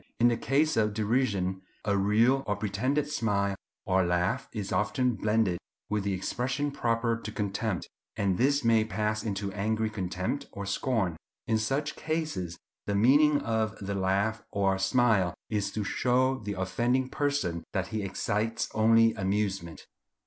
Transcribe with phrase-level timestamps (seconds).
[0.19, 3.55] In the case of derision, a real or pretended smile
[3.85, 5.59] or laugh is often blended
[5.91, 11.17] with the expression proper to contempt, and this may pass into angry contempt or scorn.
[11.45, 17.07] In such cases the meaning of the laugh or smile is to show the offending
[17.07, 19.85] person that he excites only amusement.